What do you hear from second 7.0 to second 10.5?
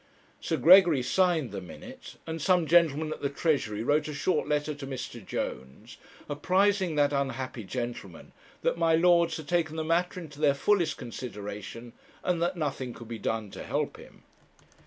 unhappy gentleman that my Lords had taken the matter into